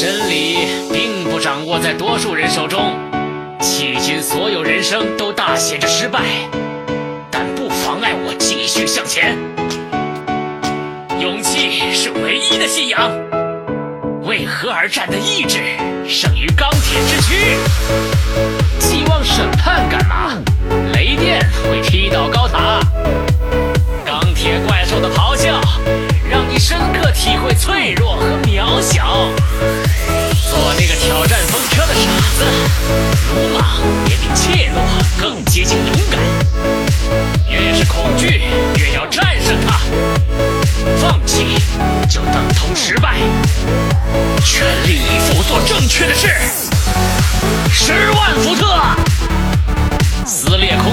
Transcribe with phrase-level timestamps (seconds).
[0.00, 0.56] 真理
[0.90, 2.96] 并不掌握在多数人手中，
[3.60, 6.22] 迄今所有人生都大写着失败，
[7.30, 9.36] 但不妨碍我继续向前。
[11.20, 13.12] 勇气是唯一的信仰，
[14.22, 15.58] 为何而战的意志
[16.08, 18.59] 胜于钢铁之躯。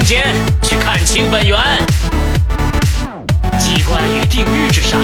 [0.07, 0.23] 间，
[0.61, 1.59] 去看清本源。
[3.59, 5.01] 机关与定律之上，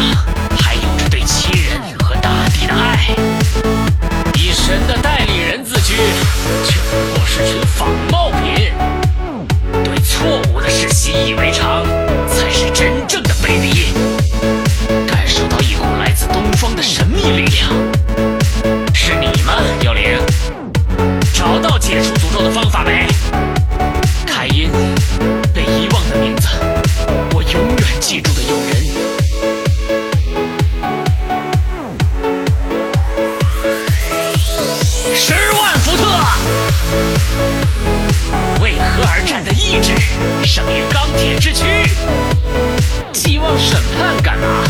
[43.63, 44.63] 审判干嘛？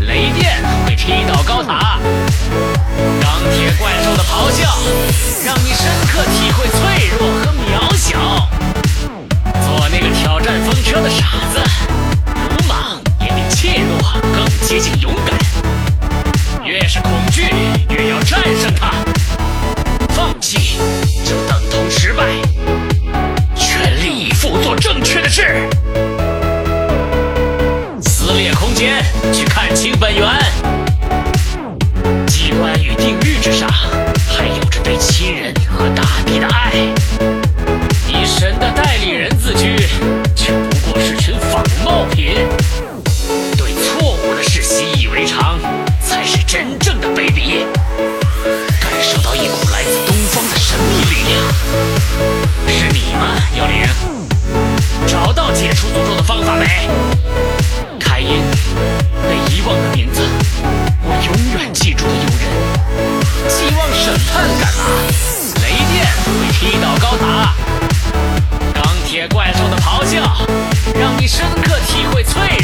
[0.00, 1.98] 雷电会踢倒高塔，
[3.20, 4.68] 钢铁怪兽的咆哮
[5.44, 8.48] 让你深刻体会脆弱和渺小。
[9.64, 11.58] 做那个挑战风车的傻子，
[12.50, 15.38] 鲁莽也比怯懦更接近勇敢。
[16.64, 17.48] 越是恐惧，
[17.88, 18.92] 越要战胜它。
[20.10, 20.78] 放弃
[21.24, 22.24] 就等同失败。
[23.56, 25.63] 全力以赴做正确的事。
[29.32, 30.28] 去看清本源。
[32.26, 33.68] 机关与定律之上，
[66.64, 67.52] 踢倒高达，
[68.72, 70.22] 钢铁怪兽的咆哮
[70.98, 72.40] 让你深刻体会脆